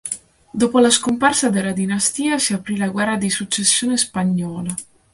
Dopo 0.51 0.79
la 0.79 0.89
scomparsa 0.89 1.51
della 1.51 1.73
dinastia 1.73 2.39
si 2.39 2.53
aprì 2.55 2.75
la 2.75 2.87
guerra 2.89 3.17
di 3.17 3.29
successione 3.29 3.97
spagnola 3.97 4.73